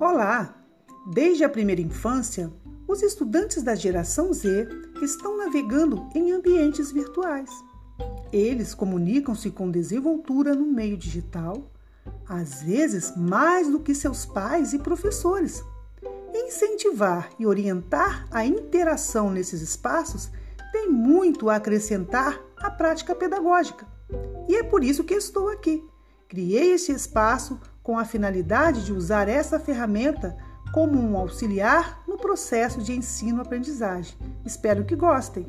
Olá! 0.00 0.56
Desde 1.06 1.44
a 1.44 1.48
primeira 1.48 1.80
infância, 1.80 2.52
os 2.88 3.00
estudantes 3.00 3.62
da 3.62 3.76
geração 3.76 4.32
Z 4.32 4.68
estão 5.00 5.36
navegando 5.36 6.08
em 6.16 6.32
ambientes 6.32 6.90
virtuais. 6.90 7.48
Eles 8.32 8.74
comunicam-se 8.74 9.52
com 9.52 9.70
desenvoltura 9.70 10.52
no 10.52 10.66
meio 10.66 10.96
digital, 10.96 11.70
às 12.28 12.64
vezes 12.64 13.16
mais 13.16 13.70
do 13.70 13.78
que 13.78 13.94
seus 13.94 14.26
pais 14.26 14.72
e 14.72 14.80
professores. 14.80 15.62
Incentivar 16.34 17.30
e 17.38 17.46
orientar 17.46 18.26
a 18.32 18.44
interação 18.44 19.30
nesses 19.30 19.62
espaços 19.62 20.28
tem 20.72 20.90
muito 20.90 21.48
a 21.48 21.56
acrescentar 21.56 22.40
à 22.56 22.68
prática 22.68 23.14
pedagógica. 23.14 23.86
E 24.48 24.56
é 24.56 24.64
por 24.64 24.82
isso 24.82 25.04
que 25.04 25.14
estou 25.14 25.48
aqui. 25.48 25.84
Criei 26.28 26.72
este 26.72 26.90
espaço 26.90 27.60
com 27.84 27.98
a 27.98 28.04
finalidade 28.04 28.84
de 28.84 28.92
usar 28.92 29.28
essa 29.28 29.60
ferramenta 29.60 30.36
como 30.72 30.98
um 30.98 31.16
auxiliar 31.16 32.02
no 32.08 32.16
processo 32.16 32.82
de 32.82 32.92
ensino-aprendizagem. 32.96 34.16
Espero 34.44 34.84
que 34.84 34.96
gostem! 34.96 35.46